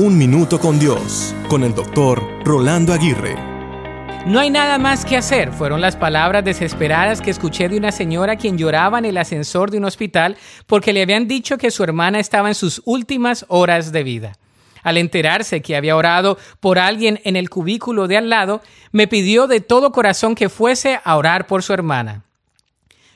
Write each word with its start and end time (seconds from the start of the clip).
Un 0.00 0.16
Minuto 0.16 0.60
con 0.60 0.78
Dios, 0.78 1.34
con 1.48 1.64
el 1.64 1.74
doctor 1.74 2.22
Rolando 2.44 2.92
Aguirre. 2.92 3.34
No 4.26 4.38
hay 4.38 4.48
nada 4.48 4.78
más 4.78 5.04
que 5.04 5.16
hacer, 5.16 5.50
fueron 5.50 5.80
las 5.80 5.96
palabras 5.96 6.44
desesperadas 6.44 7.20
que 7.20 7.32
escuché 7.32 7.68
de 7.68 7.78
una 7.78 7.90
señora 7.90 8.36
quien 8.36 8.56
lloraba 8.56 9.00
en 9.00 9.06
el 9.06 9.16
ascensor 9.16 9.72
de 9.72 9.78
un 9.78 9.86
hospital 9.86 10.36
porque 10.68 10.92
le 10.92 11.02
habían 11.02 11.26
dicho 11.26 11.58
que 11.58 11.72
su 11.72 11.82
hermana 11.82 12.20
estaba 12.20 12.46
en 12.46 12.54
sus 12.54 12.80
últimas 12.84 13.44
horas 13.48 13.90
de 13.90 14.04
vida. 14.04 14.38
Al 14.84 14.98
enterarse 14.98 15.62
que 15.62 15.74
había 15.74 15.96
orado 15.96 16.38
por 16.60 16.78
alguien 16.78 17.18
en 17.24 17.34
el 17.34 17.50
cubículo 17.50 18.06
de 18.06 18.18
al 18.18 18.30
lado, 18.30 18.62
me 18.92 19.08
pidió 19.08 19.48
de 19.48 19.60
todo 19.60 19.90
corazón 19.90 20.36
que 20.36 20.48
fuese 20.48 21.00
a 21.02 21.16
orar 21.16 21.48
por 21.48 21.64
su 21.64 21.72
hermana. 21.72 22.22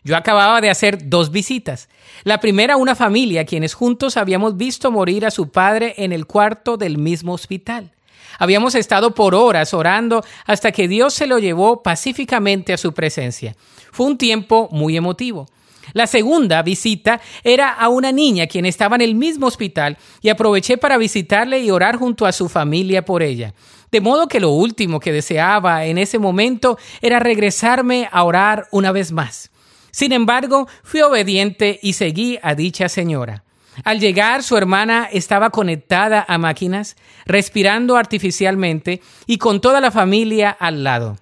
Yo 0.05 0.17
acababa 0.17 0.61
de 0.61 0.71
hacer 0.71 1.09
dos 1.09 1.31
visitas. 1.31 1.89
La 2.25 2.41
primera 2.41 2.77
una 2.77 2.95
familia 2.95 3.45
quienes 3.45 3.75
juntos 3.75 4.17
habíamos 4.17 4.57
visto 4.57 4.91
morir 4.91 5.25
a 5.25 5.31
su 5.31 5.51
padre 5.51 5.95
en 5.99 6.13
el 6.13 6.27
cuarto 6.27 6.77
del 6.77 6.99
mismo 6.99 7.33
hospital. 7.33 7.93
Habíamos 8.39 8.75
estado 8.75 9.15
por 9.15 9.35
horas 9.35 9.75
orando 9.75 10.25
hasta 10.47 10.73
que 10.73 10.89
Dios 10.89 11.15
se 11.15 11.27
lo 11.27 11.39
llevó 11.39 11.83
pacíficamente 11.83 12.73
a 12.73 12.79
su 12.79 12.93
presencia. 12.93 13.55
Fue 13.93 14.07
un 14.07 14.19
tiempo 14.19 14.69
muy 14.73 14.97
emotivo. 14.97 15.47
La 15.93 16.07
segunda 16.07 16.63
visita 16.63 17.21
era 17.45 17.71
a 17.71 17.89
una 17.89 18.13
niña 18.13 18.47
quien 18.47 18.67
estaba 18.67 18.97
en 18.97 19.03
el 19.03 19.15
mismo 19.15 19.47
hospital 19.47 19.99
y 20.21 20.31
aproveché 20.31 20.79
para 20.79 20.97
visitarle 20.97 21.61
y 21.61 21.71
orar 21.71 21.97
junto 21.97 22.25
a 22.25 22.33
su 22.33 22.49
familia 22.49 23.05
por 23.05 23.23
ella. 23.23 23.55
De 23.91 24.01
modo 24.01 24.27
que 24.27 24.41
lo 24.41 24.51
último 24.51 25.01
que 25.01 25.13
deseaba 25.13 25.85
en 25.85 25.99
ese 25.99 26.19
momento 26.19 26.79
era 27.03 27.19
regresarme 27.19 28.09
a 28.11 28.25
orar 28.25 28.67
una 28.71 28.91
vez 28.91 29.13
más. 29.13 29.51
Sin 29.93 30.13
embargo, 30.13 30.67
fui 30.83 31.03
obediente 31.03 31.79
y 31.83 31.93
seguí 31.93 32.39
a 32.43 32.55
dicha 32.55 32.89
señora. 32.89 33.45
Al 33.85 34.01
llegar, 34.01 34.43
su 34.43 34.57
hermana 34.57 35.09
estaba 35.11 35.51
conectada 35.51 36.25
a 36.27 36.39
máquinas, 36.39 36.97
respirando 37.25 37.97
artificialmente 37.97 39.01
y 39.27 39.39
con 39.39 39.61
toda 39.61 39.81
la 39.81 39.91
familia 39.91 40.51
al 40.51 40.83
lado. 40.83 41.19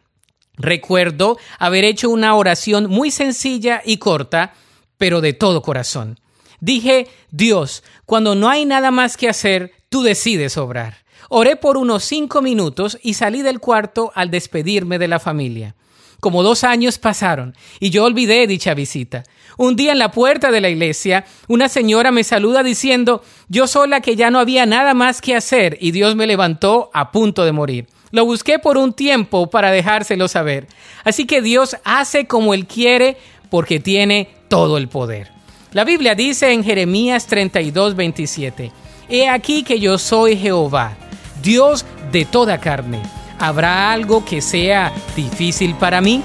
Recuerdo 0.57 1.39
haber 1.59 1.85
hecho 1.85 2.11
una 2.11 2.35
oración 2.35 2.89
muy 2.89 3.11
sencilla 3.11 3.83
y 3.85 3.99
corta, 3.99 4.55
pero 4.99 5.21
de 5.21 5.33
todo 5.33 5.63
corazón. 5.63 6.19
Dije, 6.61 7.09
Dios, 7.31 7.83
cuando 8.05 8.35
no 8.35 8.49
hay 8.49 8.67
nada 8.67 8.91
más 8.91 9.17
que 9.17 9.29
hacer, 9.29 9.73
tú 9.89 10.03
decides 10.03 10.57
obrar. 10.59 10.99
Oré 11.29 11.57
por 11.57 11.77
unos 11.77 12.05
cinco 12.05 12.43
minutos 12.43 12.99
y 13.03 13.15
salí 13.15 13.43
del 13.43 13.61
cuarto 13.61 14.13
al 14.15 14.31
despedirme 14.31 14.99
de 14.99 15.09
la 15.09 15.21
familia. 15.21 15.75
Como 16.21 16.43
dos 16.43 16.65
años 16.65 16.99
pasaron 16.99 17.57
y 17.81 17.91
yo 17.91 18.05
olvidé 18.05 18.47
dicha 18.47 18.75
visita. 18.75 19.25
Un 19.57 19.75
día 19.75 19.93
en 19.93 19.99
la 19.99 20.11
puerta 20.11 20.51
de 20.51 20.61
la 20.61 20.69
iglesia, 20.69 21.25
una 21.49 21.69
señora 21.69 22.13
me 22.13 22.25
saluda 22.25 22.63
diciendo, 22.63 23.23
yo 23.49 23.67
sola 23.67 24.01
que 24.01 24.17
ya 24.17 24.31
no 24.31 24.39
había 24.39 24.67
nada 24.67 24.95
más 24.95 25.21
que 25.21 25.35
hacer 25.35 25.79
y 25.81 25.91
Dios 25.91 26.17
me 26.17 26.27
levantó 26.27 26.91
a 26.93 27.11
punto 27.11 27.45
de 27.45 27.53
morir. 27.53 27.87
Lo 28.11 28.25
busqué 28.25 28.59
por 28.59 28.77
un 28.77 28.93
tiempo 28.93 29.49
para 29.49 29.71
dejárselo 29.71 30.29
saber. 30.29 30.67
Así 31.05 31.27
que 31.27 31.43
Dios 31.43 31.77
hace 31.85 32.27
como 32.27 32.55
Él 32.55 32.67
quiere 32.67 33.17
porque 33.49 33.81
tiene 33.81 34.29
todo 34.49 34.77
el 34.77 34.89
poder. 34.89 35.31
La 35.73 35.85
Biblia 35.85 36.15
dice 36.15 36.53
en 36.53 36.65
Jeremías 36.65 37.27
32, 37.27 37.95
27, 37.97 38.73
He 39.09 39.29
aquí 39.29 39.63
que 39.63 39.79
yo 39.79 39.99
soy 39.99 40.37
Jehová, 40.37 40.97
Dios 41.43 41.87
de 42.13 42.25
toda 42.25 42.59
carne 42.59 43.01
¿Habrá 43.41 43.93
algo 43.93 44.23
que 44.23 44.43
sea 44.43 44.93
difícil 45.17 45.75
para 45.75 46.03
mí? 46.03 46.23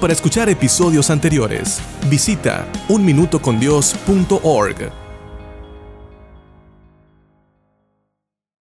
Para 0.00 0.12
escuchar 0.12 0.48
episodios 0.48 1.08
anteriores, 1.08 1.80
visita 2.10 2.66
unminutocondios.org. 2.88 5.05